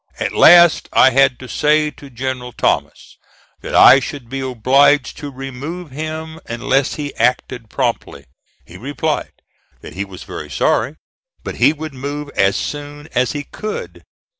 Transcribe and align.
At 0.19 0.31
last 0.31 0.89
I 0.91 1.11
had 1.11 1.37
to 1.41 1.47
say 1.47 1.91
to 1.91 2.09
General 2.09 2.53
Thomas 2.53 3.19
that 3.61 3.75
I 3.75 3.99
should 3.99 4.29
be 4.29 4.39
obliged 4.39 5.15
to 5.17 5.29
remove 5.29 5.91
him 5.91 6.39
unless 6.47 6.95
he 6.95 7.13
acted 7.17 7.69
promptly. 7.69 8.25
He 8.65 8.77
replied 8.77 9.33
that 9.81 9.93
he 9.93 10.03
was 10.03 10.23
very 10.23 10.49
sorry, 10.49 10.95
but 11.43 11.57
he 11.57 11.71
would 11.71 11.93
move 11.93 12.29
as 12.31 12.55
soon 12.55 13.09
as 13.13 13.33
he 13.33 13.43
could. 13.43 14.03